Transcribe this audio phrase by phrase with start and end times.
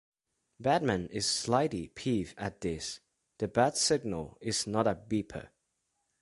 [0.59, 3.01] Batman is slightly peeved at this:
[3.37, 5.49] "The Bat-Signal is not a beeper".